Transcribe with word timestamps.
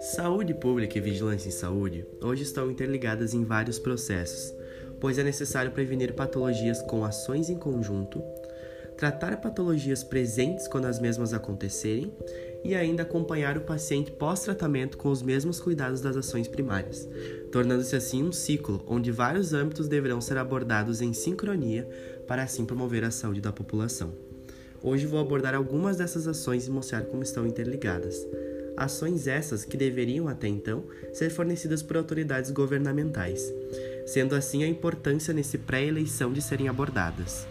Saúde 0.00 0.54
pública 0.54 0.96
e 0.96 1.00
vigilância 1.00 1.48
em 1.48 1.52
saúde 1.52 2.06
hoje 2.22 2.42
estão 2.42 2.70
interligadas 2.70 3.34
em 3.34 3.44
vários 3.44 3.78
processos, 3.78 4.54
pois 5.00 5.18
é 5.18 5.24
necessário 5.24 5.72
prevenir 5.72 6.14
patologias 6.14 6.80
com 6.82 7.04
ações 7.04 7.50
em 7.50 7.56
conjunto, 7.56 8.22
tratar 8.96 9.40
patologias 9.40 10.02
presentes 10.02 10.68
quando 10.68 10.86
as 10.86 10.98
mesmas 10.98 11.34
acontecerem 11.34 12.12
e 12.64 12.74
ainda 12.74 13.02
acompanhar 13.02 13.58
o 13.58 13.62
paciente 13.62 14.12
pós-tratamento 14.12 14.96
com 14.96 15.10
os 15.10 15.22
mesmos 15.22 15.60
cuidados 15.60 16.00
das 16.00 16.16
ações 16.16 16.48
primárias, 16.48 17.08
tornando-se 17.52 17.94
assim 17.94 18.22
um 18.24 18.32
ciclo 18.32 18.84
onde 18.86 19.10
vários 19.10 19.52
âmbitos 19.52 19.88
deverão 19.88 20.20
ser 20.20 20.38
abordados 20.38 21.00
em 21.00 21.12
sincronia 21.12 21.88
para 22.26 22.42
assim 22.42 22.64
promover 22.64 23.04
a 23.04 23.10
saúde 23.10 23.40
da 23.40 23.52
população. 23.52 24.35
Hoje 24.86 25.04
vou 25.04 25.18
abordar 25.18 25.52
algumas 25.52 25.96
dessas 25.96 26.28
ações 26.28 26.68
e 26.68 26.70
mostrar 26.70 27.02
como 27.06 27.20
estão 27.20 27.44
interligadas. 27.44 28.24
Ações 28.76 29.26
essas 29.26 29.64
que 29.64 29.76
deveriam 29.76 30.28
até 30.28 30.46
então 30.46 30.84
ser 31.12 31.28
fornecidas 31.28 31.82
por 31.82 31.96
autoridades 31.96 32.52
governamentais, 32.52 33.52
sendo 34.06 34.36
assim 34.36 34.62
a 34.62 34.68
importância 34.68 35.34
nesse 35.34 35.58
pré-eleição 35.58 36.32
de 36.32 36.40
serem 36.40 36.68
abordadas. 36.68 37.48